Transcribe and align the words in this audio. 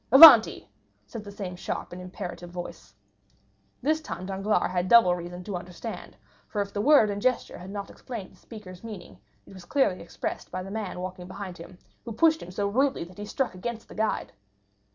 "Avanti!" 0.11 0.67
said 1.05 1.23
the 1.23 1.31
same 1.31 1.55
sharp 1.55 1.93
and 1.93 2.01
imperative 2.01 2.49
voice. 2.49 2.95
This 3.83 4.01
time 4.01 4.25
Danglars 4.25 4.71
had 4.71 4.87
double 4.87 5.15
reason 5.15 5.43
to 5.43 5.55
understand, 5.55 6.17
for 6.47 6.59
if 6.59 6.73
the 6.73 6.81
word 6.81 7.11
and 7.11 7.21
gesture 7.21 7.59
had 7.59 7.69
not 7.69 7.91
explained 7.91 8.31
the 8.31 8.35
speaker's 8.37 8.83
meaning, 8.83 9.19
it 9.45 9.53
was 9.53 9.63
clearly 9.63 10.01
expressed 10.01 10.49
by 10.49 10.63
the 10.63 10.71
man 10.71 10.99
walking 11.01 11.27
behind 11.27 11.59
him, 11.59 11.77
who 12.03 12.13
pushed 12.13 12.41
him 12.41 12.49
so 12.49 12.67
rudely 12.67 13.03
that 13.03 13.19
he 13.19 13.25
struck 13.27 13.53
against 13.53 13.89
the 13.89 13.93
guide. 13.93 14.31